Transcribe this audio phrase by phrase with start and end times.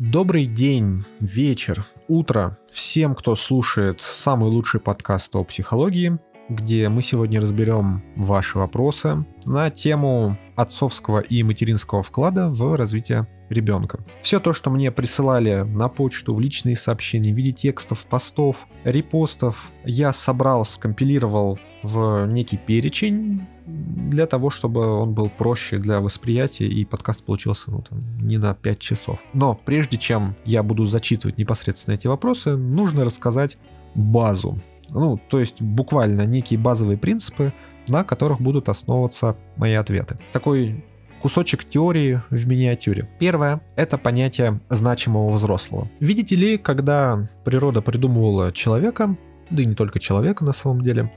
[0.00, 6.18] Добрый день, вечер, утро всем, кто слушает самый лучший подкаст о психологии,
[6.50, 14.00] где мы сегодня разберем ваши вопросы на тему отцовского и материнского вклада в развитие ребенка.
[14.22, 19.70] Все то, что мне присылали на почту, в личные сообщения, в виде текстов, постов, репостов,
[19.84, 26.84] я собрал, скомпилировал в некий перечень для того, чтобы он был проще для восприятия и
[26.84, 29.22] подкаст получился ну, там, не на 5 часов.
[29.32, 33.56] Но прежде чем я буду зачитывать непосредственно эти вопросы, нужно рассказать
[33.94, 34.60] базу.
[34.92, 37.52] Ну, то есть буквально некие базовые принципы,
[37.88, 40.18] на которых будут основываться мои ответы.
[40.32, 40.84] Такой
[41.20, 43.08] кусочек теории в миниатюре.
[43.18, 45.88] Первое— это понятие значимого взрослого.
[46.00, 49.16] Видите ли, когда природа придумывала человека,
[49.50, 51.12] да и не только человека на самом деле,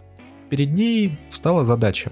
[0.49, 2.11] перед ней встала задача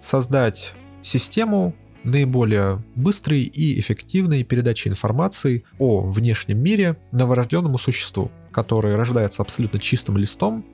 [0.00, 1.74] создать систему
[2.04, 10.16] наиболее быстрой и эффективной передачи информации о внешнем мире новорожденному существу, который рождается абсолютно чистым
[10.16, 10.64] листом,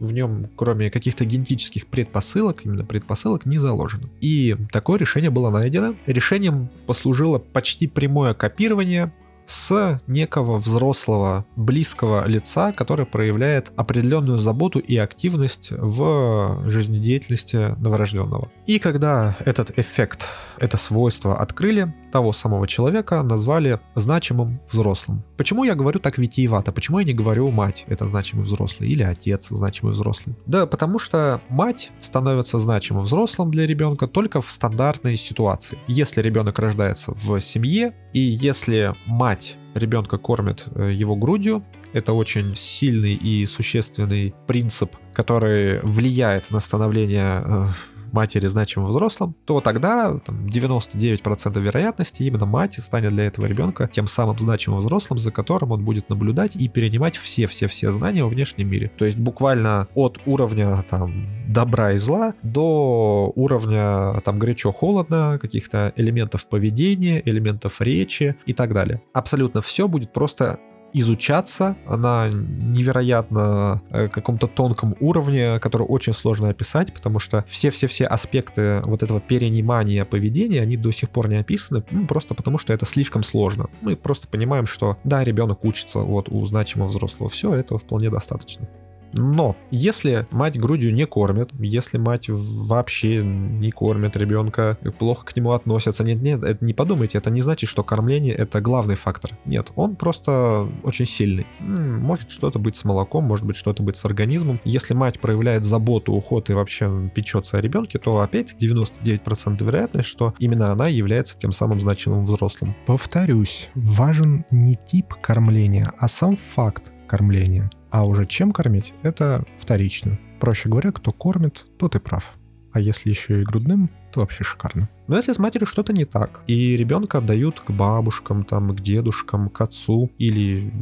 [0.00, 4.08] в нем, кроме каких-то генетических предпосылок, именно предпосылок, не заложено.
[4.20, 5.94] И такое решение было найдено.
[6.06, 9.12] Решением послужило почти прямое копирование
[9.46, 18.50] с некого взрослого, близкого лица, который проявляет определенную заботу и активность в жизнедеятельности новорожденного.
[18.66, 20.26] И когда этот эффект,
[20.58, 25.22] это свойство открыли, того самого человека назвали значимым взрослым.
[25.36, 26.72] Почему я говорю так витиевато?
[26.72, 30.34] Почему я не говорю мать это значимый взрослый или отец значимый взрослый?
[30.46, 35.78] Да потому что мать становится значимым взрослым для ребенка только в стандартной ситуации.
[35.88, 42.56] Если ребенок рождается в семье и если мать ребенка кормит э, его грудью, это очень
[42.56, 47.66] сильный и существенный принцип, который влияет на становление э,
[48.12, 54.06] матери значимым взрослым, то тогда там, 99% вероятности именно мать станет для этого ребенка тем
[54.06, 58.90] самым значимым взрослым, за которым он будет наблюдать и перенимать все-все-все знания о внешнем мире.
[58.96, 66.46] То есть буквально от уровня там добра и зла до уровня там горячо-холодно, каких-то элементов
[66.48, 69.02] поведения, элементов речи и так далее.
[69.12, 70.58] Абсолютно все будет просто
[70.98, 78.80] изучаться на невероятно э, каком-то тонком уровне, который очень сложно описать, потому что все-все-все аспекты
[78.82, 82.86] вот этого перенимания поведения, они до сих пор не описаны, ну, просто потому что это
[82.86, 83.68] слишком сложно.
[83.82, 88.66] Мы просто понимаем, что да, ребенок учится вот у значимого взрослого, все, этого вполне достаточно.
[89.16, 95.52] Но если мать грудью не кормит, если мать вообще не кормит ребенка, плохо к нему
[95.52, 99.32] относятся, нет, нет, это не подумайте, это не значит, что кормление это главный фактор.
[99.44, 101.46] Нет, он просто очень сильный.
[101.60, 104.60] Может что-то быть с молоком, может быть что-то быть с организмом.
[104.64, 110.34] Если мать проявляет заботу, уход и вообще печется о ребенке, то опять 99% вероятность, что
[110.38, 112.76] именно она является тем самым значимым взрослым.
[112.86, 117.70] Повторюсь, важен не тип кормления, а сам факт кормления.
[117.90, 120.18] А уже чем кормить, это вторично.
[120.40, 122.34] Проще говоря, кто кормит, тот и прав.
[122.72, 124.88] А если еще и грудным, то вообще шикарно.
[125.08, 129.50] Но если с матерью что-то не так, и ребенка отдают к бабушкам, там, к дедушкам,
[129.50, 130.72] к отцу или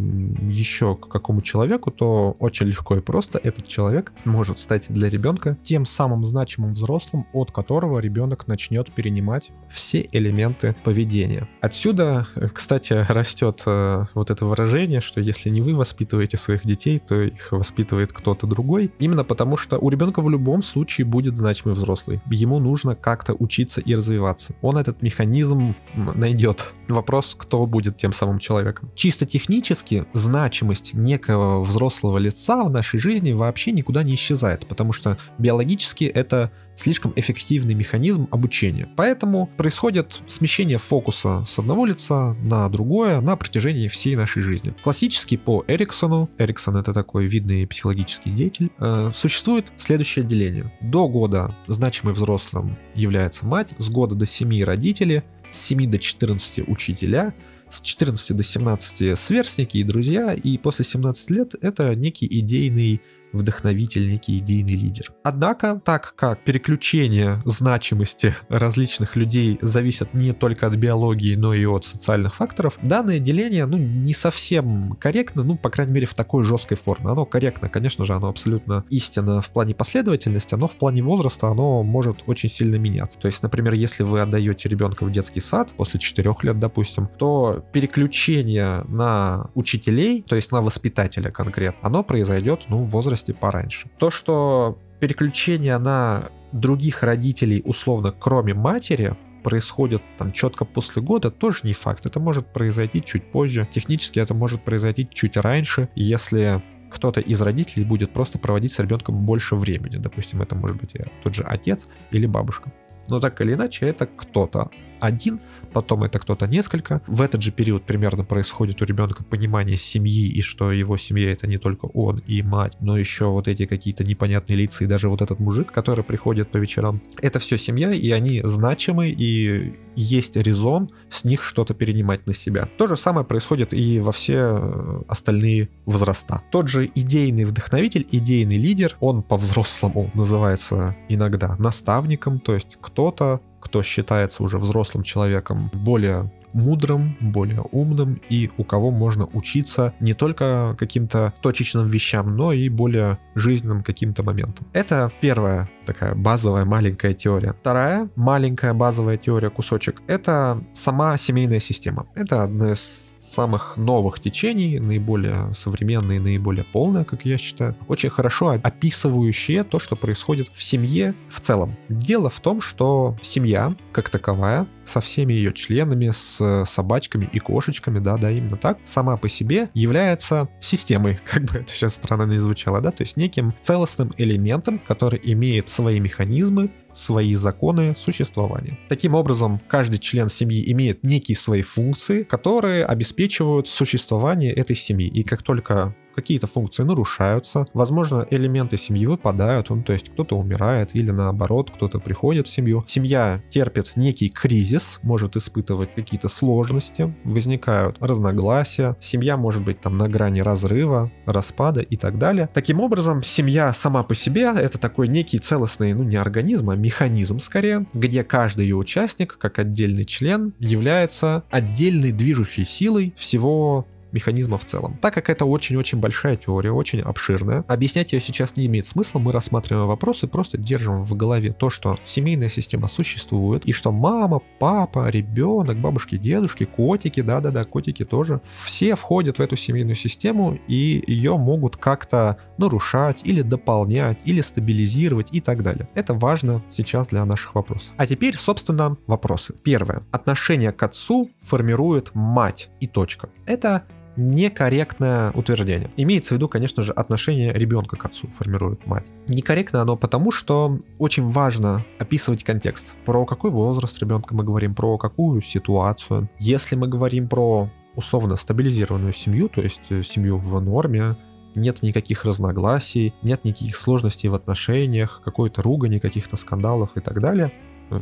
[0.50, 5.58] еще к какому человеку, то очень легко и просто этот человек может стать для ребенка
[5.62, 11.48] тем самым значимым взрослым, от которого ребенок начнет перенимать все элементы поведения.
[11.60, 17.20] Отсюда, кстати, растет э, вот это выражение, что если не вы воспитываете своих детей, то
[17.20, 18.92] их воспитывает кто-то другой.
[18.98, 22.22] Именно потому, что у ребенка в любом случае будет значимый взрослый.
[22.30, 24.54] Ему нужно как-то учиться и развиваться.
[24.62, 26.74] Он этот механизм найдет.
[26.88, 28.90] Вопрос, кто будет тем самым человеком.
[28.94, 35.16] Чисто технически значимость некого взрослого лица в нашей жизни вообще никуда не исчезает, потому что
[35.38, 38.88] биологически это слишком эффективный механизм обучения.
[38.96, 44.74] Поэтому происходит смещение фокуса с одного лица на другое на протяжении всей нашей жизни.
[44.82, 50.72] Классически по Эриксону, Эриксон это такой видный психологический деятель, э, существует следующее деление.
[50.80, 56.68] До года значимый взрослым является мать, с года до 7 родители, с 7 до 14
[56.68, 57.34] учителя,
[57.70, 63.00] с 14 до 17 сверстники и друзья, и после 17 лет это некий идейный
[63.34, 65.12] вдохновитель, некий идейный лидер.
[65.22, 71.84] Однако, так как переключение значимости различных людей зависит не только от биологии, но и от
[71.84, 76.76] социальных факторов, данное деление, ну, не совсем корректно, ну, по крайней мере, в такой жесткой
[76.76, 77.10] форме.
[77.10, 81.82] Оно корректно, конечно же, оно абсолютно истинно в плане последовательности, но в плане возраста оно
[81.82, 83.18] может очень сильно меняться.
[83.18, 87.64] То есть, например, если вы отдаете ребенка в детский сад после 4 лет, допустим, то
[87.72, 93.88] переключение на учителей, то есть на воспитателя конкретно, оно произойдет, ну, в возрасте возрасте пораньше.
[93.98, 101.60] То, что переключение на других родителей, условно, кроме матери, происходит там четко после года, тоже
[101.64, 102.06] не факт.
[102.06, 103.68] Это может произойти чуть позже.
[103.70, 109.26] Технически это может произойти чуть раньше, если кто-то из родителей будет просто проводить с ребенком
[109.26, 109.98] больше времени.
[109.98, 112.72] Допустим, это может быть тот же отец или бабушка.
[113.10, 114.70] Но так или иначе, это кто-то
[115.04, 115.40] один,
[115.72, 117.02] потом это кто-то несколько.
[117.06, 121.46] В этот же период примерно происходит у ребенка понимание семьи, и что его семья это
[121.46, 125.22] не только он и мать, но еще вот эти какие-то непонятные лица, и даже вот
[125.22, 127.02] этот мужик, который приходит по вечерам.
[127.20, 132.68] Это все семья, и они значимы, и есть резон с них что-то перенимать на себя.
[132.78, 136.42] То же самое происходит и во все э, остальные возраста.
[136.50, 143.82] Тот же идейный вдохновитель, идейный лидер, он по-взрослому называется иногда наставником, то есть кто-то кто
[143.82, 150.76] считается уже взрослым человеком, более мудрым, более умным и у кого можно учиться не только
[150.78, 154.66] каким-то точечным вещам, но и более жизненным каким-то моментам.
[154.72, 157.54] Это первая такая базовая маленькая теория.
[157.60, 162.06] Вторая маленькая базовая теория, кусочек, это сама семейная система.
[162.14, 168.58] Это одна из самых новых течений, наиболее современные, наиболее полные, как я считаю, очень хорошо
[168.62, 171.76] описывающие то, что происходит в семье в целом.
[171.88, 177.98] Дело в том, что семья, как таковая, со всеми ее членами, с собачками и кошечками,
[177.98, 182.38] да, да, именно так, сама по себе является системой, как бы это сейчас странно не
[182.38, 188.78] звучало, да, то есть неким целостным элементом, который имеет свои механизмы, свои законы существования.
[188.88, 195.08] Таким образом, каждый член семьи имеет некие свои функции, которые обеспечивают существование этой семьи.
[195.08, 200.94] И как только какие-то функции нарушаются, возможно, элементы семьи выпадают, ну, то есть кто-то умирает
[200.94, 202.84] или наоборот, кто-то приходит в семью.
[202.86, 210.08] Семья терпит некий кризис, может испытывать какие-то сложности, возникают разногласия, семья может быть там на
[210.08, 212.48] грани разрыва, распада и так далее.
[212.52, 217.38] Таким образом, семья сама по себе это такой некий целостный, ну не организм, а механизм
[217.38, 224.64] скорее, где каждый ее участник, как отдельный член, является отдельной движущей силой всего механизма в
[224.64, 224.96] целом.
[225.02, 229.32] Так как это очень-очень большая теория, очень обширная, объяснять ее сейчас не имеет смысла, мы
[229.32, 235.08] рассматриваем вопросы, просто держим в голове то, что семейная система существует, и что мама, папа,
[235.10, 241.36] ребенок, бабушки, дедушки, котики, да-да-да, котики тоже, все входят в эту семейную систему, и ее
[241.36, 245.88] могут как-то нарушать или дополнять, или стабилизировать и так далее.
[245.94, 247.92] Это важно сейчас для наших вопросов.
[247.96, 249.54] А теперь, собственно, вопросы.
[249.62, 250.02] Первое.
[250.12, 253.28] Отношение к отцу формирует мать и точка.
[253.46, 253.84] Это
[254.16, 255.90] некорректное утверждение.
[255.96, 259.06] Имеется в виду, конечно же, отношение ребенка к отцу формирует мать.
[259.28, 262.94] Некорректно оно потому, что очень важно описывать контекст.
[263.04, 266.28] Про какой возраст ребенка мы говорим, про какую ситуацию.
[266.38, 271.16] Если мы говорим про условно стабилизированную семью, то есть э, семью в норме,
[271.54, 277.52] нет никаких разногласий, нет никаких сложностей в отношениях, какой-то ругани, каких-то скандалов и так далее.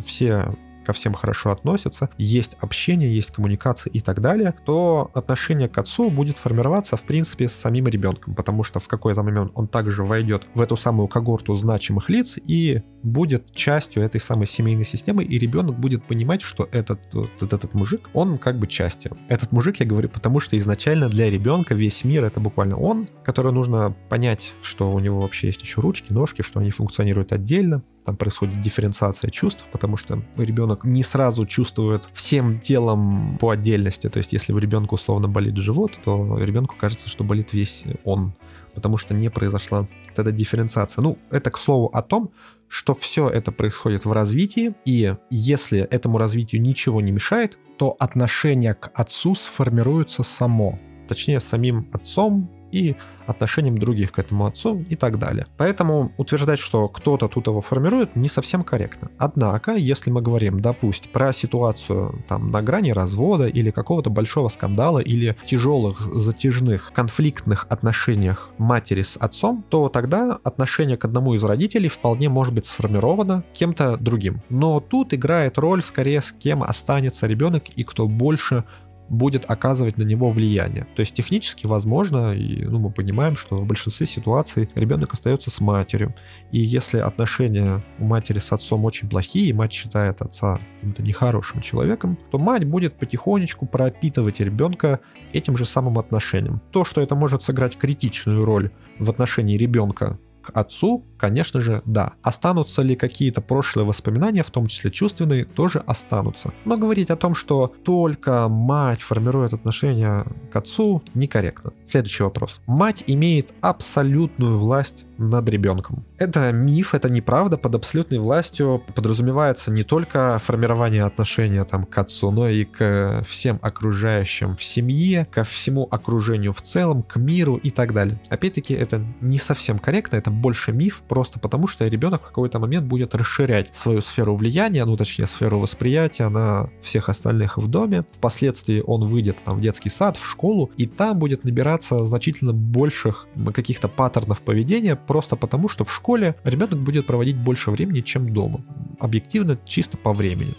[0.05, 5.79] Все ко всем хорошо относятся, есть общение, есть коммуникация и так далее, то отношение к
[5.79, 10.05] отцу будет формироваться, в принципе, с самим ребенком, потому что в какой-то момент он также
[10.05, 15.39] войдет в эту самую когорту значимых лиц и будет частью этой самой семейной системы, и
[15.39, 19.17] ребенок будет понимать, что этот, вот, этот мужик, он как бы частью.
[19.29, 23.53] Этот мужик, я говорю, потому что изначально для ребенка весь мир это буквально он, который
[23.53, 28.17] нужно понять, что у него вообще есть еще ручки, ножки, что они функционируют отдельно, там
[28.17, 34.09] происходит дифференциация чувств, потому что ребенок не сразу чувствует всем телом по отдельности.
[34.09, 38.35] То есть, если у ребенка условно болит живот, то ребенку кажется, что болит весь он,
[38.75, 41.03] потому что не произошла тогда дифференциация.
[41.03, 42.31] Ну, это к слову о том,
[42.69, 48.75] что все это происходит в развитии, и если этому развитию ничего не мешает, то отношение
[48.75, 50.79] к отцу сформируется само.
[51.09, 55.47] Точнее, самим отцом и отношением других к этому отцу и так далее.
[55.57, 59.11] Поэтому утверждать, что кто-то тут его формирует, не совсем корректно.
[59.19, 64.99] Однако, если мы говорим, допустим, про ситуацию там на грани развода или какого-то большого скандала
[64.99, 71.89] или тяжелых, затяжных, конфликтных отношениях матери с отцом, то тогда отношение к одному из родителей
[71.89, 74.43] вполне может быть сформировано кем-то другим.
[74.49, 78.65] Но тут играет роль скорее с кем останется ребенок и кто больше
[79.09, 80.87] будет оказывать на него влияние.
[80.95, 85.61] То есть технически возможно, и ну, мы понимаем, что в большинстве ситуаций ребенок остается с
[85.61, 86.15] матерью.
[86.51, 91.61] И если отношения у матери с отцом очень плохие, и мать считает отца каким-то нехорошим
[91.61, 95.01] человеком, то мать будет потихонечку пропитывать ребенка
[95.33, 96.61] этим же самым отношением.
[96.71, 102.13] То, что это может сыграть критичную роль в отношении ребенка к отцу, конечно же, да.
[102.23, 106.53] Останутся ли какие-то прошлые воспоминания, в том числе чувственные, тоже останутся.
[106.65, 111.73] Но говорить о том, что только мать формирует отношения к отцу, некорректно.
[111.87, 112.61] Следующий вопрос.
[112.67, 116.05] Мать имеет абсолютную власть над ребенком.
[116.23, 117.59] Это миф, это неправда.
[117.59, 123.59] Под абсолютной властью подразумевается не только формирование отношения там, к отцу, но и к всем
[123.61, 128.21] окружающим в семье, ко всему окружению в целом, к миру и так далее.
[128.29, 132.87] Опять-таки, это не совсем корректно, это больше миф, просто потому что ребенок в какой-то момент
[132.87, 138.05] будет расширять свою сферу влияния, ну точнее сферу восприятия на всех остальных в доме.
[138.13, 143.27] Впоследствии он выйдет там в детский сад, в школу, и там будет набираться значительно больших
[143.53, 148.65] каких-то паттернов поведения, просто потому что в школе ребенок будет проводить больше времени, чем дома.
[148.99, 150.55] Объективно, чисто по времени.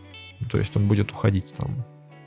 [0.50, 1.86] То есть он будет уходить там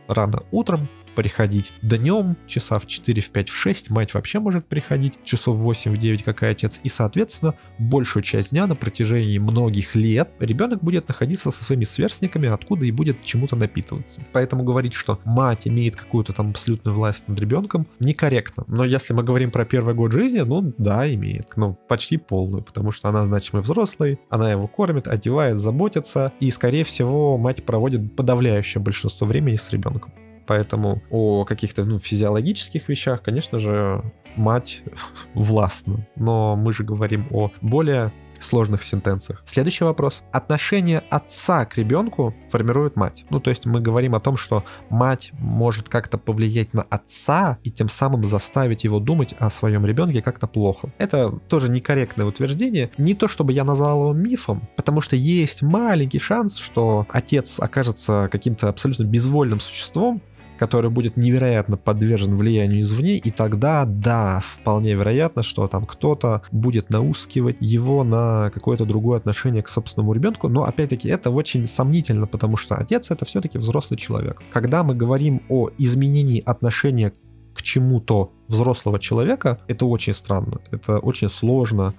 [0.08, 5.14] рано утром, приходить днем, часа в 4, в 5, в 6, мать вообще может приходить
[5.24, 9.38] часов в 8, в 9, как и отец, и, соответственно, большую часть дня на протяжении
[9.38, 14.20] многих лет ребенок будет находиться со своими сверстниками, откуда и будет чему-то напитываться.
[14.32, 18.64] Поэтому говорить, что мать имеет какую-то там абсолютную власть над ребенком, некорректно.
[18.68, 22.92] Но если мы говорим про первый год жизни, ну да, имеет, ну почти полную, потому
[22.92, 28.82] что она значимый взрослый, она его кормит, одевает, заботится, и, скорее всего, мать проводит подавляющее
[28.82, 30.12] большинство времени с ребенком.
[30.46, 34.02] Поэтому о каких-то ну, физиологических вещах, конечно же,
[34.36, 34.82] мать
[35.34, 36.06] властна.
[36.16, 38.12] Но мы же говорим о более
[38.42, 39.42] сложных сентенциях.
[39.44, 40.22] Следующий вопрос.
[40.32, 43.24] Отношение отца к ребенку формирует мать.
[43.30, 47.70] Ну, то есть мы говорим о том, что мать может как-то повлиять на отца и
[47.70, 50.92] тем самым заставить его думать о своем ребенке как-то плохо.
[50.98, 52.90] Это тоже некорректное утверждение.
[52.98, 58.28] Не то, чтобы я назвал его мифом, потому что есть маленький шанс, что отец окажется
[58.30, 60.22] каким-то абсолютно безвольным существом,
[60.58, 66.90] который будет невероятно подвержен влиянию извне, и тогда, да, вполне вероятно, что там кто-то будет
[66.90, 72.56] наускивать его на какое-то другое отношение к собственному ребенку, но опять-таки это очень сомнительно, потому
[72.56, 74.42] что отец это все-таки взрослый человек.
[74.52, 77.12] Когда мы говорим о изменении отношения
[77.54, 81.94] к чему-то взрослого человека, это очень странно, это очень сложно,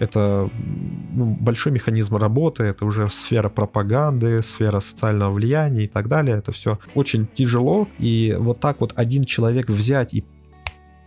[0.00, 0.50] это
[1.12, 6.38] ну, большой механизм работы, это уже сфера пропаганды, сфера социального влияния и так далее.
[6.38, 7.86] Это все очень тяжело.
[7.98, 10.24] И вот так вот один человек взять и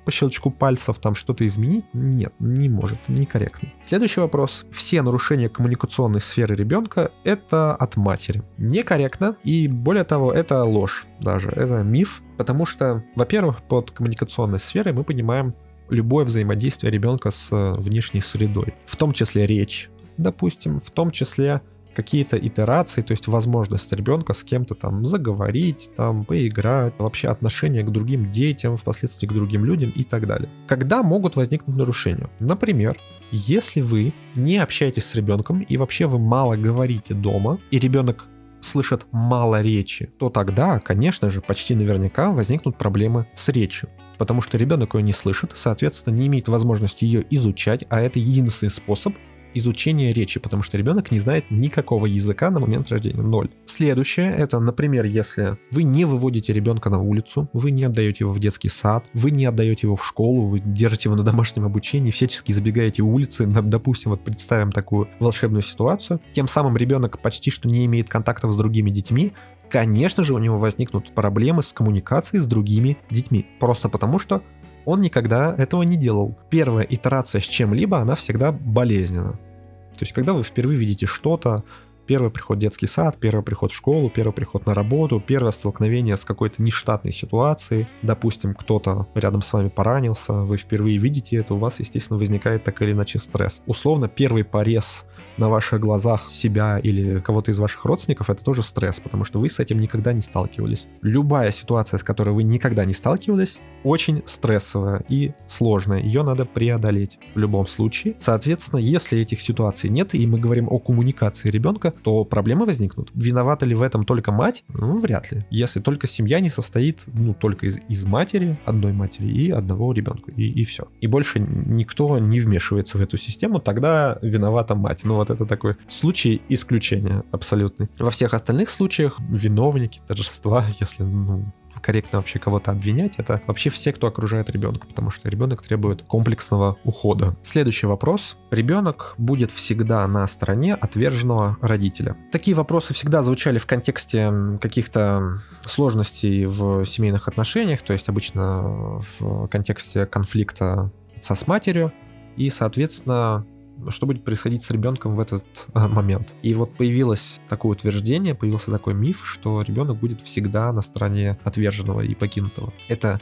[0.05, 1.85] по щелчку пальцев там что-то изменить?
[1.93, 3.69] Нет, не может, некорректно.
[3.87, 4.65] Следующий вопрос.
[4.69, 8.43] Все нарушения коммуникационной сферы ребенка— это от матери.
[8.57, 14.93] Некорректно, и более того, это ложь даже, это миф, потому что, во-первых, под коммуникационной сферой
[14.93, 15.55] мы понимаем
[15.93, 21.61] любое взаимодействие ребенка с э, внешней средой, в том числе речь, допустим, в том числе
[21.93, 27.91] какие-то итерации, то есть возможность ребенка с кем-то там заговорить, там поиграть, вообще отношение к
[27.91, 30.49] другим детям, впоследствии к другим людям и так далее.
[30.67, 32.29] Когда могут возникнуть нарушения?
[32.39, 32.97] Например,
[33.31, 38.25] если вы не общаетесь с ребенком и вообще вы мало говорите дома, и ребенок
[38.61, 44.57] слышит мало речи, то тогда, конечно же, почти наверняка возникнут проблемы с речью потому что
[44.57, 49.13] ребенок ее не слышит, соответственно, не имеет возможности ее изучать, а это единственный способ
[49.53, 53.49] изучения речи, потому что ребенок не знает никакого языка на момент рождения, ноль.
[53.65, 58.39] Следующее, это, например, если вы не выводите ребенка на улицу, вы не отдаете его в
[58.39, 62.51] детский сад, вы не отдаете его в школу, вы держите его на домашнем обучении, всячески
[62.51, 68.09] забегаете улицы, допустим, вот представим такую волшебную ситуацию, тем самым ребенок почти что не имеет
[68.09, 69.33] контактов с другими детьми,
[69.73, 73.47] конечно же, у него возникнут проблемы с коммуникацией с другими детьми.
[73.59, 74.43] Просто потому, что
[74.85, 76.37] он никогда этого не делал.
[76.51, 79.31] Первая итерация с чем-либо, она всегда болезненна.
[79.31, 81.63] То есть, когда вы впервые видите что-то,
[82.05, 86.17] Первый приход в детский сад, первый приход в школу, первый приход на работу, первое столкновение
[86.17, 87.87] с какой-то нештатной ситуацией.
[88.01, 92.81] Допустим, кто-то рядом с вами поранился, вы впервые видите это, у вас, естественно, возникает так
[92.81, 93.61] или иначе стресс.
[93.67, 95.05] Условно, первый порез
[95.37, 99.47] на ваших глазах себя или кого-то из ваших родственников, это тоже стресс, потому что вы
[99.47, 100.87] с этим никогда не сталкивались.
[101.01, 106.01] Любая ситуация, с которой вы никогда не сталкивались, очень стрессовая и сложная.
[106.01, 108.15] Ее надо преодолеть в любом случае.
[108.19, 113.11] Соответственно, если этих ситуаций нет, и мы говорим о коммуникации ребенка, то проблемы возникнут.
[113.13, 114.63] Виновата ли в этом только мать?
[114.69, 115.45] Ну, вряд ли.
[115.49, 120.31] Если только семья не состоит, ну, только из, из матери, одной матери и одного ребенка,
[120.31, 120.87] и, и все.
[121.01, 125.01] И больше никто не вмешивается в эту систему, тогда виновата мать.
[125.03, 127.89] Ну, вот это такой случай исключения абсолютный.
[127.99, 133.93] Во всех остальных случаях виновники торжества, если, ну, корректно вообще кого-то обвинять, это вообще все,
[133.93, 137.35] кто окружает ребенка, потому что ребенок требует комплексного ухода.
[137.43, 138.37] Следующий вопрос.
[138.51, 142.17] Ребенок будет всегда на стороне отверженного родителя.
[142.31, 149.47] Такие вопросы всегда звучали в контексте каких-то сложностей в семейных отношениях, то есть обычно в
[149.47, 151.93] контексте конфликта отца с матерью,
[152.35, 153.45] и, соответственно,
[153.91, 156.35] что будет происходить с ребенком в этот а, момент.
[156.41, 162.01] И вот появилось такое утверждение, появился такой миф, что ребенок будет всегда на стороне отверженного
[162.01, 162.73] и покинутого.
[162.87, 163.19] Это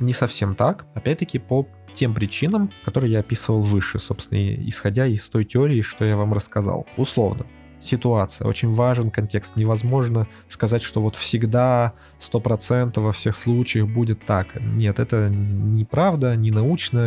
[0.00, 0.86] не совсем так.
[0.94, 6.16] Опять-таки, по тем причинам, которые я описывал выше, собственно, исходя из той теории, что я
[6.16, 6.86] вам рассказал.
[6.96, 7.46] Условно,
[7.84, 9.56] ситуация, очень важен контекст.
[9.56, 14.60] Невозможно сказать, что вот всегда 100% во всех случаях будет так.
[14.60, 17.00] Нет, это неправда, не научно,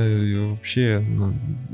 [0.49, 1.33] вообще ну,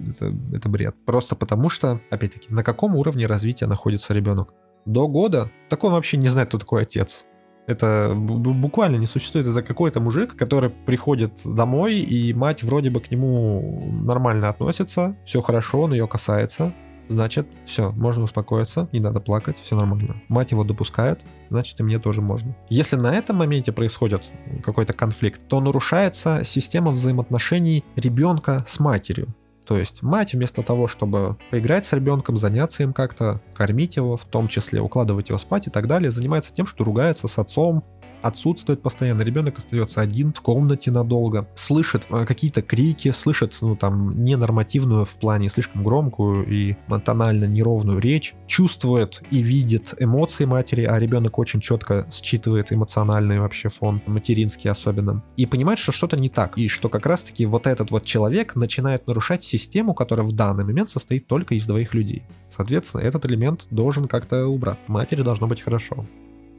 [0.09, 0.95] это, это бред.
[1.05, 4.53] Просто потому что, опять-таки, на каком уровне развития находится ребенок?
[4.85, 5.51] До года?
[5.69, 7.25] Так он вообще не знает, кто такой отец.
[7.65, 9.47] Это буквально не существует.
[9.47, 15.41] Это какой-то мужик, который приходит домой, и мать вроде бы к нему нормально относится, все
[15.41, 16.73] хорошо, он ее касается,
[17.07, 20.21] значит, все, можно успокоиться, не надо плакать, все нормально.
[20.27, 22.55] Мать его допускает, значит, и мне тоже можно.
[22.69, 24.23] Если на этом моменте происходит
[24.63, 29.33] какой-то конфликт, то нарушается система взаимоотношений ребенка с матерью.
[29.65, 34.25] То есть мать вместо того, чтобы поиграть с ребенком, заняться им как-то, кормить его, в
[34.25, 37.83] том числе укладывать его спать и так далее, занимается тем, что ругается с отцом,
[38.23, 44.23] отсутствует постоянно, ребенок остается один в комнате надолго, слышит э, какие-то крики, слышит, ну, там,
[44.23, 46.75] ненормативную в плане слишком громкую и
[47.05, 53.69] тонально неровную речь, чувствует и видит эмоции матери, а ребенок очень четко считывает эмоциональный вообще
[53.69, 57.91] фон, материнский особенно, и понимает, что что-то не так, и что как раз-таки вот этот
[57.91, 62.23] вот человек начинает нарушать систему, которая в данный момент состоит только из двоих людей.
[62.49, 64.87] Соответственно, этот элемент должен как-то убрать.
[64.87, 66.05] Матери должно быть хорошо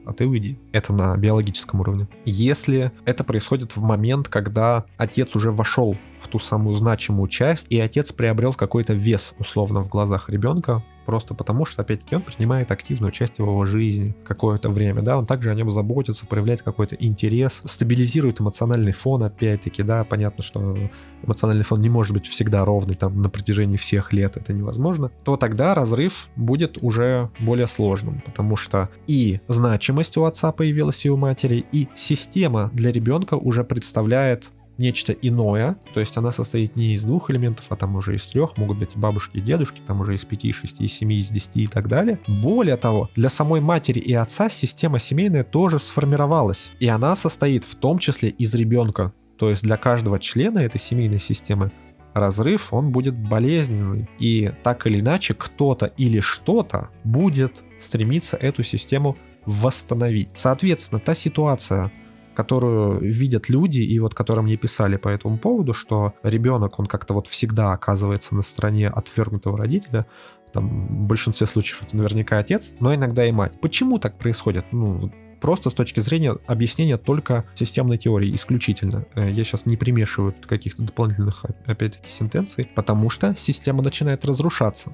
[0.07, 0.59] а ты уйди.
[0.73, 2.09] Это на биологическом уровне.
[2.25, 7.79] Если это происходит в момент, когда отец уже вошел в ту самую значимую часть, и
[7.79, 13.13] отец приобрел какой-то вес, условно, в глазах ребенка, просто потому что, опять-таки, он принимает активную
[13.13, 18.41] часть его жизни какое-то время, да, он также о нем заботится, проявляет какой-то интерес, стабилизирует
[18.41, 20.77] эмоциональный фон, опять-таки, да, понятно, что
[21.23, 25.37] эмоциональный фон не может быть всегда ровный там на протяжении всех лет, это невозможно, то
[25.37, 31.17] тогда разрыв будет уже более сложным, потому что и значимость у отца появилась и у
[31.17, 37.05] матери, и система для ребенка уже представляет нечто иное, то есть она состоит не из
[37.05, 40.25] двух элементов, а там уже из трех, могут быть бабушки и дедушки, там уже из
[40.25, 42.19] пяти, шести, семи, из десяти и так далее.
[42.27, 47.75] Более того, для самой матери и отца система семейная тоже сформировалась, и она состоит в
[47.77, 51.73] том числе из ребенка, то есть для каждого члена этой семейной системы
[52.15, 54.09] разрыв, он будет болезненный.
[54.19, 60.31] И так или иначе, кто-то или что-то будет стремиться эту систему восстановить.
[60.35, 61.93] Соответственно, та ситуация,
[62.35, 67.15] которую видят люди, и вот которые мне писали по этому поводу, что ребенок, он как-то
[67.15, 70.07] вот всегда оказывается на стороне отвергнутого родителя,
[70.53, 73.61] там, в большинстве случаев это наверняка отец, но иногда и мать.
[73.61, 74.67] Почему так происходит?
[74.71, 79.05] Ну, просто с точки зрения объяснения только системной теории, исключительно.
[79.15, 84.93] Э, я сейчас не примешиваю каких-то дополнительных, опять-таки, сентенций, потому что система начинает разрушаться.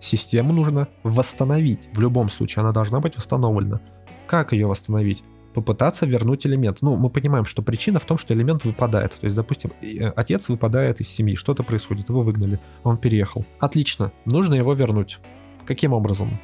[0.00, 1.88] Систему нужно восстановить.
[1.92, 3.80] В любом случае, она должна быть восстановлена.
[4.26, 5.22] Как ее восстановить?
[5.52, 6.78] Попытаться вернуть элемент.
[6.82, 9.12] Ну, мы понимаем, что причина в том, что элемент выпадает.
[9.20, 13.44] То есть, допустим, э, отец выпадает из семьи, что-то происходит, его выгнали, он переехал.
[13.58, 15.18] Отлично, нужно его вернуть.
[15.66, 16.40] Каким образом?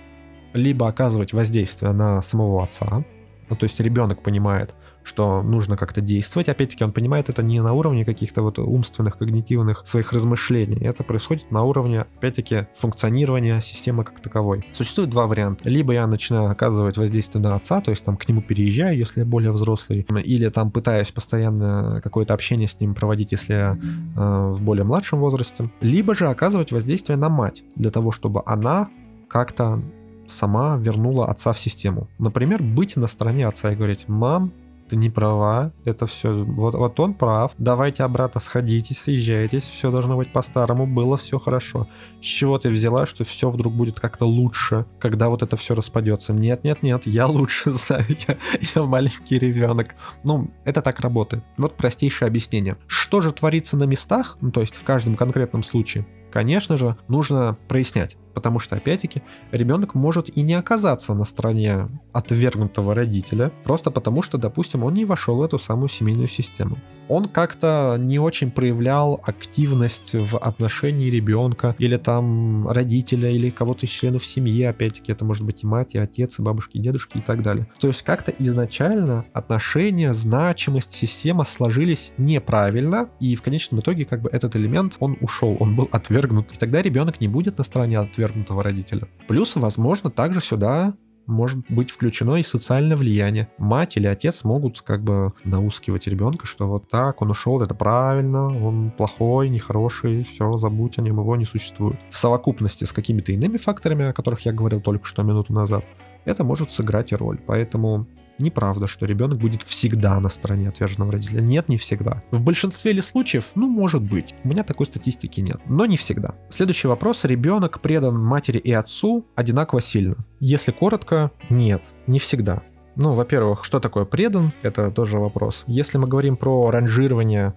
[0.53, 3.05] Либо оказывать воздействие на самого отца,
[3.51, 4.75] ну, то есть ребенок понимает,
[5.09, 6.49] что нужно как-то действовать.
[6.49, 10.79] Опять-таки, он понимает это не на уровне каких-то вот умственных, когнитивных своих размышлений.
[10.85, 14.67] Это происходит на уровне, опять-таки, функционирования системы как таковой.
[14.73, 15.69] Существует два варианта.
[15.69, 19.27] Либо я начинаю оказывать воздействие на отца, то есть там к нему переезжаю, если я
[19.27, 23.79] более взрослый, или там пытаюсь постоянно какое-то общение с ним проводить, если я
[24.17, 25.71] э, в более младшем возрасте.
[25.81, 28.91] Либо же оказывать воздействие на мать, для того, чтобы она
[29.29, 29.83] как-то
[30.27, 32.09] сама вернула отца в систему.
[32.19, 34.53] Например, быть на стороне отца и говорить, мам,
[34.89, 40.17] ты не права, это все, вот, вот он прав, давайте обратно сходитесь, съезжайтесь, все должно
[40.17, 41.87] быть по-старому, было все хорошо.
[42.21, 46.33] С чего ты взяла, что все вдруг будет как-то лучше, когда вот это все распадется?
[46.33, 48.39] Нет, нет, нет, я лучше знаю, я,
[48.75, 49.95] я маленький ребенок.
[50.25, 51.45] Ну, это так работает.
[51.57, 52.77] Вот простейшее объяснение.
[52.87, 56.07] Что же творится на местах, ну, то есть в каждом конкретном случае?
[56.31, 62.95] Конечно же, нужно прояснять, потому что, опять-таки, ребенок может и не оказаться на стороне отвергнутого
[62.95, 66.79] родителя, просто потому что, допустим, он не вошел в эту самую семейную систему.
[67.09, 73.91] Он как-то не очень проявлял активность в отношении ребенка, или там родителя, или кого-то из
[73.91, 77.21] членов семьи, опять-таки, это может быть и мать, и отец, и бабушки, и дедушки, и
[77.23, 77.67] так далее.
[77.81, 84.31] То есть как-то изначально отношения, значимость, система сложились неправильно, и в конечном итоге как бы
[84.31, 86.53] этот элемент, он ушел, он был отвергнут.
[86.53, 88.28] И тогда ребенок не будет на стороне отвергнутого
[88.63, 89.09] родителя.
[89.27, 90.95] Плюс, возможно, также сюда
[91.29, 93.49] может быть включено и социальное влияние.
[93.59, 98.47] Мать или отец могут как бы наускивать ребенка, что вот так, он ушел, это правильно,
[98.47, 101.99] он плохой, нехороший, все, забудь о нем, его не существует.
[102.09, 105.85] В совокупности с какими-то иными факторами, о которых я говорил только что минуту назад,
[106.25, 107.39] это может сыграть роль.
[107.47, 108.07] Поэтому
[108.39, 111.41] неправда, что ребенок будет всегда на стороне отверженного родителя.
[111.41, 112.23] Нет, не всегда.
[112.31, 114.35] В большинстве ли случаев, ну, может быть.
[114.45, 116.35] У меня такой статистики нет, но не всегда.
[116.49, 117.25] Следующий вопрос.
[117.25, 120.17] Ребенок предан матери и отцу одинаково сильно?
[120.41, 122.63] Если коротко, нет, не всегда.
[122.97, 124.53] Ну, во-первых, что такое предан?
[124.63, 125.65] Это тоже вопрос.
[125.67, 127.55] Если мы говорим про ранжирование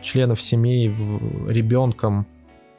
[0.00, 0.88] членов семей
[1.46, 2.26] ребенком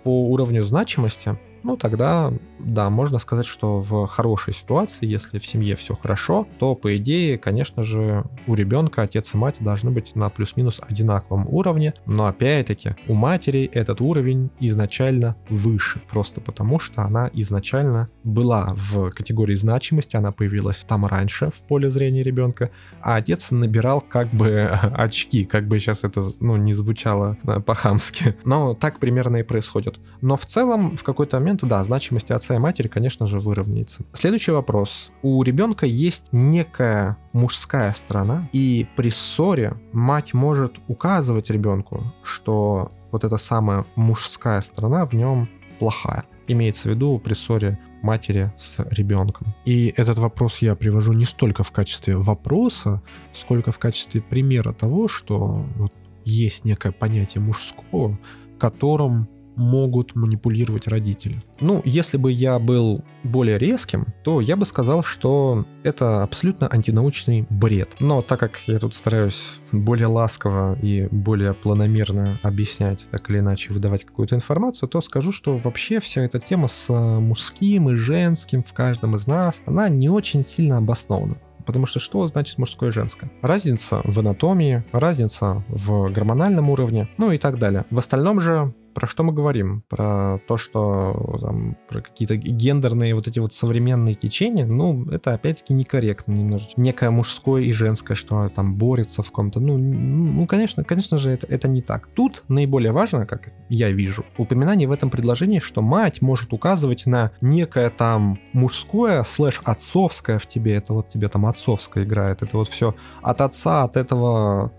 [0.04, 5.76] по уровню значимости, ну тогда, да, можно сказать, что в хорошей ситуации, если в семье
[5.76, 10.30] все хорошо, то, по идее, конечно же, у ребенка отец и мать должны быть на
[10.30, 17.30] плюс-минус одинаковом уровне, но опять-таки у матери этот уровень изначально выше, просто потому что она
[17.34, 22.72] изначально была в категории значимости, она появилась там раньше в поле зрения ребенка,
[23.02, 28.36] а отец набирал как бы очки, как бы сейчас это, ну, не звучало э, по-хамски,
[28.46, 30.00] но так примерно и происходит.
[30.22, 34.04] Но в целом в какой-то момент момента, да, значимость отца и матери, конечно же, выровняется.
[34.14, 35.12] Следующий вопрос.
[35.22, 43.24] У ребенка есть некая мужская сторона, и при ссоре мать может указывать ребенку, что вот
[43.26, 46.24] эта самая мужская сторона в нем плохая.
[46.48, 49.54] Имеется в виду при ссоре матери с ребенком.
[49.66, 53.02] И этот вопрос я привожу не столько в качестве вопроса,
[53.34, 58.18] сколько в качестве примера того, что вот есть некое понятие мужского,
[58.58, 61.42] которым могут манипулировать родители.
[61.60, 67.46] Ну, если бы я был более резким, то я бы сказал, что это абсолютно антинаучный
[67.50, 67.96] бред.
[68.00, 73.74] Но так как я тут стараюсь более ласково и более планомерно объяснять, так или иначе
[73.74, 78.74] выдавать какую-то информацию, то скажу, что вообще вся эта тема с мужским и женским в
[78.74, 81.38] каждом из нас, она не очень сильно обоснована.
[81.66, 83.32] Потому что что значит мужское и женское?
[83.42, 87.86] Разница в анатомии, разница в гормональном уровне, ну и так далее.
[87.90, 89.84] В остальном же про что мы говорим?
[89.90, 95.74] Про то, что там, про какие-то гендерные вот эти вот современные течения, ну, это опять-таки
[95.74, 96.80] некорректно немножечко.
[96.80, 99.60] Некое мужское и женское, что там борется в ком-то.
[99.60, 102.08] Ну, ну конечно, конечно же, это, это не так.
[102.08, 107.32] Тут наиболее важно, как я вижу, упоминание в этом предложении, что мать может указывать на
[107.42, 112.68] некое там мужское слэш отцовское в тебе, это вот тебе там отцовское играет, это вот
[112.68, 114.72] все от отца, от этого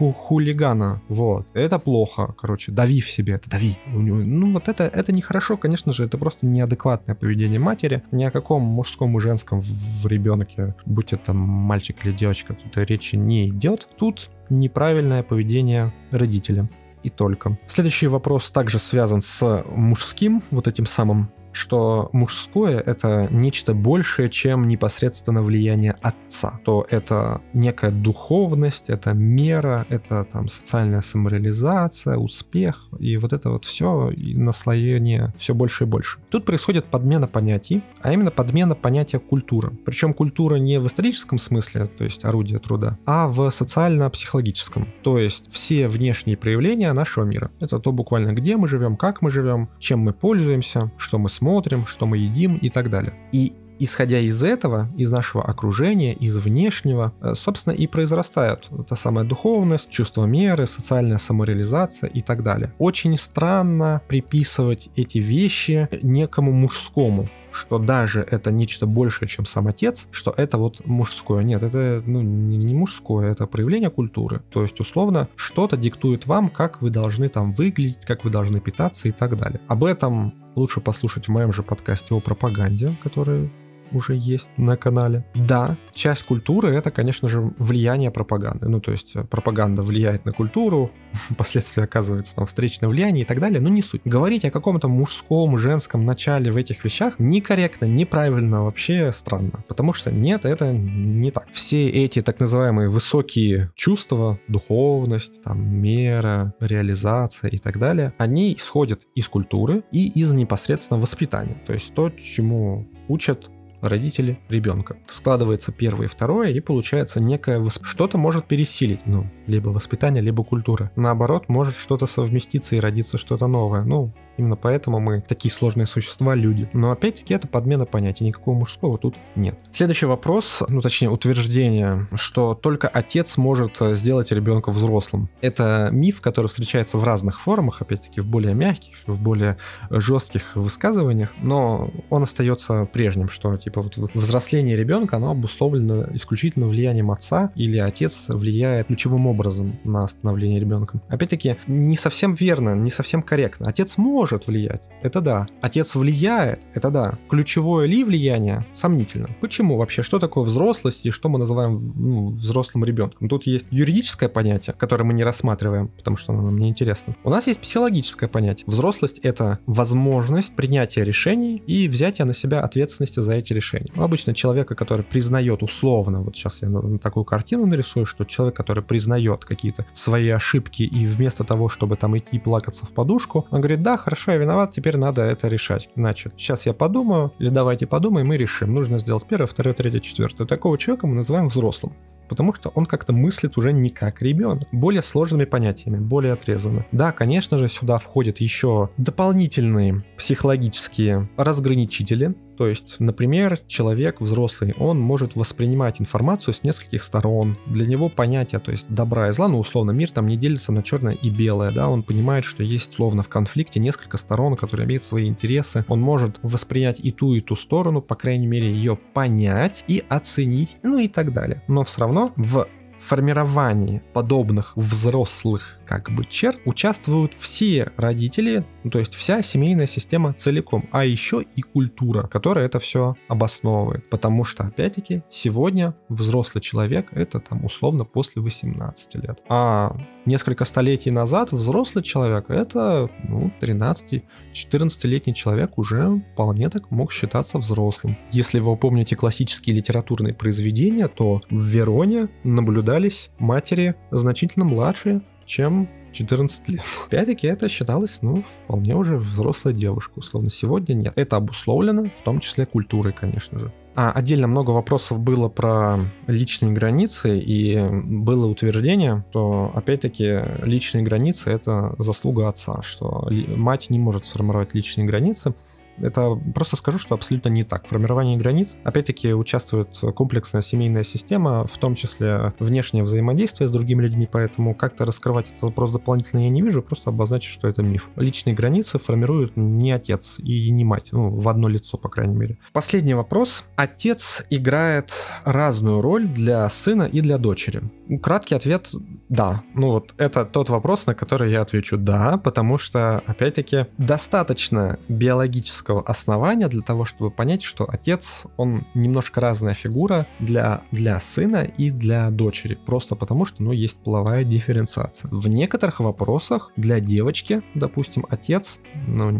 [0.00, 1.02] ху хулигана.
[1.08, 1.46] Вот.
[1.52, 2.72] Это плохо, короче.
[2.72, 3.76] Дави в себе это, дави.
[3.86, 8.02] Ну, вот это, это нехорошо, конечно же, это просто неадекватное поведение матери.
[8.10, 13.16] Ни о каком мужском и женском в ребенке, будь это мальчик или девочка, тут речи
[13.16, 13.88] не идет.
[13.98, 16.70] Тут неправильное поведение родителя
[17.02, 17.58] и только.
[17.66, 24.68] Следующий вопрос также связан с мужским, вот этим самым что мужское— это нечто большее, чем
[24.68, 26.60] непосредственно влияние отца.
[26.64, 33.64] То это некая духовность, это мера, это там социальная самореализация, успех, и вот это вот
[33.64, 36.18] все, и наслоение все больше и больше.
[36.30, 39.72] Тут происходит подмена понятий, а именно подмена понятия культура.
[39.84, 44.88] Причем культура не в историческом смысле, то есть орудие труда, а в социально-психологическом.
[45.02, 47.50] То есть все внешние проявления нашего мира.
[47.60, 51.86] Это то буквально, где мы живем, как мы живем, чем мы пользуемся, что мы смотрим,
[51.86, 53.14] что мы едим и так далее.
[53.32, 59.24] И исходя из этого, из нашего окружения, из внешнего, э, собственно, и произрастает та самая
[59.24, 62.74] духовность, чувство меры, социальная самореализация и так далее.
[62.78, 70.08] Очень странно приписывать эти вещи некому мужскому, что даже это нечто большее, чем сам отец,
[70.10, 71.42] что это вот мужское.
[71.42, 74.42] Нет, это ну, не мужское, это проявление культуры.
[74.50, 79.08] То есть, условно, что-то диктует вам, как вы должны там выглядеть, как вы должны питаться
[79.08, 79.60] и так далее.
[79.68, 83.50] Об этом лучше послушать в моем же подкасте о пропаганде, который
[83.92, 85.24] уже есть на канале.
[85.34, 88.68] Да, часть культуры это, конечно же, влияние пропаганды.
[88.68, 93.40] Ну, то есть э, пропаганда влияет на культуру, впоследствии оказывается там встречное влияние и так
[93.40, 94.02] далее, но не суть.
[94.04, 99.64] Говорить о каком-то мужском, женском начале в этих вещах некорректно, неправильно, вообще странно.
[99.68, 101.48] Потому что нет, это не так.
[101.52, 109.02] Все эти так называемые высокие чувства, духовность, там, мера, реализация и так далее, они исходят
[109.14, 111.60] из культуры и из непосредственно воспитания.
[111.66, 114.96] То есть то, чему учат родители ребенка.
[115.06, 117.58] Складывается первое и второе, и получается некое...
[117.58, 117.84] Восп...
[117.84, 120.90] Что-то может пересилить, ну, либо воспитание, либо культура.
[120.96, 123.82] Наоборот, может что-то совместиться и родиться что-то новое.
[123.84, 126.66] Ну, Именно поэтому мы такие сложные существа, люди.
[126.72, 129.58] Но опять-таки это подмена понятия, никакого мужского тут нет.
[129.70, 135.28] Следующий вопрос, ну точнее утверждение, что только отец может сделать ребенка взрослым.
[135.42, 139.58] Это миф, который встречается в разных формах, опять-таки в более мягких, в более
[139.90, 146.66] жестких высказываниях, но он остается прежним, что типа типа вот взросление ребенка, оно обусловлено исключительно
[146.66, 151.00] влиянием отца или отец влияет ключевым образом на становление ребенка.
[151.08, 153.68] Опять-таки, не совсем верно, не совсем корректно.
[153.68, 155.46] Отец может влиять, это да.
[155.60, 157.18] Отец влияет, это да.
[157.28, 158.66] Ключевое ли влияние?
[158.74, 159.28] Сомнительно.
[159.40, 160.02] Почему вообще?
[160.02, 163.28] Что такое взрослость и что мы называем ну, взрослым ребенком?
[163.28, 167.14] Тут есть юридическое понятие, которое мы не рассматриваем, потому что оно нам не интересно.
[167.24, 168.64] У нас есть психологическое понятие.
[168.66, 173.59] Взрослость— это возможность принятия решений и взятия на себя ответственности за эти решения.
[173.94, 176.68] Ну, обычно человека, который признает условно, вот сейчас я
[177.02, 182.16] такую картину нарисую, что человек, который признает какие-то свои ошибки и вместо того, чтобы там
[182.16, 185.88] идти плакаться в подушку, он говорит, да, хорошо, я виноват, теперь надо это решать.
[185.96, 188.74] Значит, сейчас я подумаю, или давайте подумаем и решим.
[188.74, 190.46] Нужно сделать первое, второе, третье, четвертое.
[190.46, 191.92] Такого человека мы называем взрослым
[192.30, 196.86] потому что он как-то мыслит уже не как ребенок, более сложными понятиями, более отрезанно.
[196.92, 205.00] Да, конечно же, сюда входят еще дополнительные психологические разграничители, то есть, например, человек взрослый, он
[205.00, 207.56] может воспринимать информацию с нескольких сторон.
[207.64, 210.82] Для него понятие, то есть добра и зла, ну условно, мир там не делится на
[210.82, 215.04] черное и белое, да, он понимает, что есть словно в конфликте несколько сторон, которые имеют
[215.04, 215.86] свои интересы.
[215.88, 220.76] Он может воспринять и ту, и ту сторону, по крайней мере, ее понять и оценить,
[220.82, 221.62] ну и так далее.
[221.66, 222.66] Но все равно в
[223.00, 230.32] формировании подобных взрослых как бы черт участвуют все родители, ну, то есть вся семейная система
[230.32, 234.08] целиком, а еще и культура, которая это все обосновывает.
[234.08, 239.40] Потому что, опять-таки, сегодня взрослый человек это там условно после 18 лет.
[239.48, 247.58] А несколько столетий назад взрослый человек это ну, 13-14-летний человек уже вполне так мог считаться
[247.58, 248.16] взрослым.
[248.30, 256.68] Если вы помните классические литературные произведения, то в Вероне наблюдались матери значительно младшие, чем 14
[256.68, 256.82] лет.
[257.06, 260.50] Опять-таки это считалось, ну, вполне уже взрослая девушка, условно.
[260.50, 261.12] Сегодня нет.
[261.16, 263.72] Это обусловлено, в том числе культурой, конечно же.
[263.96, 271.50] А, отдельно много вопросов было про личные границы, и было утверждение, что, опять-таки, личные границы—
[271.50, 275.54] это заслуга отца, что мать не может сформировать личные границы,
[276.00, 277.86] это просто скажу, что абсолютно не так.
[277.86, 284.02] В формировании границ, опять-таки, участвует комплексная семейная система, в том числе внешнее взаимодействие с другими
[284.02, 288.08] людьми, поэтому как-то раскрывать этот вопрос дополнительно я не вижу, просто обозначить, что это миф.
[288.16, 292.58] Личные границы формируют не отец и не мать, ну, в одно лицо, по крайней мере.
[292.72, 293.64] Последний вопрос.
[293.76, 295.12] Отец играет
[295.44, 297.82] разную роль для сына и для дочери.
[298.18, 298.90] Краткий ответ–
[299.30, 299.62] да.
[299.74, 306.02] Ну вот это тот вопрос, на который я отвечу «да», потому что, опять-таки, достаточно биологического
[306.02, 311.90] основания для того, чтобы понять, что отец, он немножко разная фигура для, для сына и
[311.90, 315.28] для дочери, просто потому что, ну, есть половая дифференциация.
[315.30, 319.30] В некоторых вопросах для девочки, допустим, отец, ну,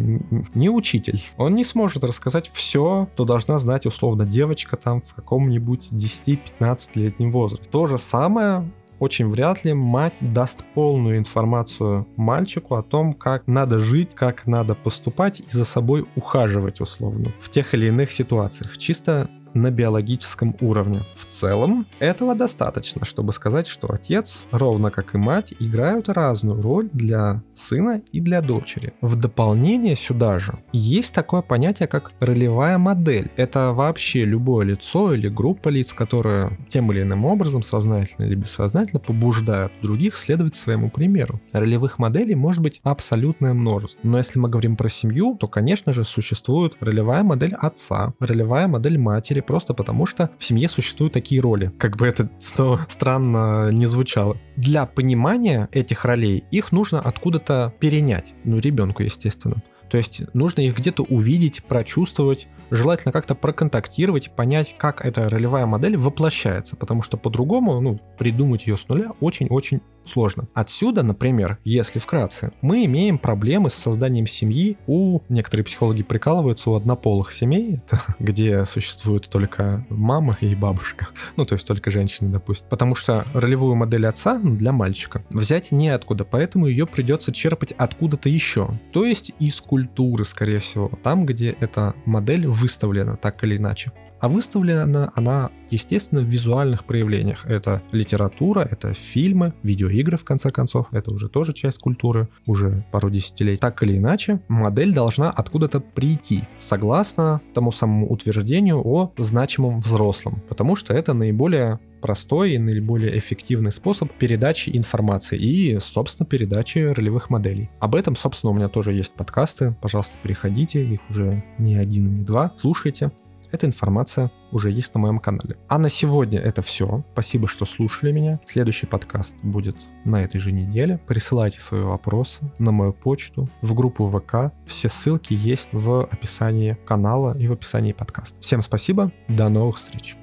[0.55, 1.21] не учитель.
[1.37, 7.69] Он не сможет рассказать все, что должна знать, условно, девочка там в каком-нибудь 10-15-летнем возрасте.
[7.69, 8.60] То же самое
[9.01, 14.75] очень вряд ли мать даст полную информацию мальчику о том, как надо жить, как надо
[14.75, 18.79] поступать и за собой ухаживать условно в тех или иных ситуациях.
[18.79, 21.03] Чисто на биологическом уровне.
[21.17, 26.89] В целом, этого достаточно, чтобы сказать, что отец, ровно как и мать, играют разную роль
[26.93, 28.93] для сына и для дочери.
[29.01, 33.31] В дополнение сюда же есть такое понятие, как ролевая модель.
[33.37, 39.01] Это вообще любое лицо или группа лиц, которые тем или иным образом, сознательно или бессознательно,
[39.01, 41.41] побуждают других следовать своему примеру.
[41.53, 44.01] Ролевых моделей может быть абсолютное множество.
[44.03, 48.99] Но если мы говорим про семью, то, конечно же, существует ролевая модель отца, ролевая модель
[48.99, 51.73] матери, роли просто потому, что в семье существуют такие роли.
[51.79, 52.29] Как бы это
[52.89, 54.37] странно не звучало.
[54.57, 58.35] Для понимания этих ролей их нужно откуда-то перенять.
[58.45, 59.63] Ну, ребенку, естественно.
[59.91, 65.97] То есть нужно их где-то увидеть, прочувствовать, желательно как-то проконтактировать, понять, как эта ролевая модель
[65.97, 70.49] воплощается, потому что по-другому, ну, придумать ее с нуля очень-очень сложно.
[70.55, 76.75] Отсюда, например, если вкратце, мы имеем проблемы с созданием семьи у, некоторые психологи прикалываются, у
[76.75, 77.81] однополых семей,
[78.19, 82.67] где существует только мама и бабушка, ну то есть только женщины, допустим.
[82.69, 88.29] Потому что ролевую модель отца ну, для мальчика взять неоткуда, поэтому ее придется черпать откуда-то
[88.29, 88.79] еще.
[88.93, 93.93] То есть из культуры, скорее всего, там, где эта модель выставлена так или иначе.
[94.21, 97.47] А выставлена она, естественно, в визуальных проявлениях.
[97.47, 100.89] Это литература, это фильмы, видеоигры, в конце концов.
[100.93, 103.61] Это уже тоже часть культуры, уже пару десятилетий.
[103.61, 110.43] Так или иначе, модель должна откуда-то прийти, согласно тому самому утверждению о значимом взрослом.
[110.49, 117.31] Потому что это наиболее простой и наиболее эффективный способ передачи информации и, собственно, передачи ролевых
[117.31, 117.71] моделей.
[117.79, 119.77] Об этом, собственно, у меня тоже есть подкасты.
[119.81, 122.53] Пожалуйста, переходите, их уже не один и не два.
[122.57, 123.13] Слушайте.
[123.53, 125.57] Эта информация уже есть на моем канале.
[125.69, 127.05] А на сегодня это все.
[127.13, 128.41] Спасибо, что слушали меня.
[128.45, 131.01] Следующий подкаст будет на этой же неделе.
[131.07, 134.53] Присылайте свои вопросы на мою почту, в группу ВК.
[134.67, 138.41] Все ссылки есть в описании канала и в описании подкаста.
[138.41, 140.20] Всем спасибо, до новых встреч.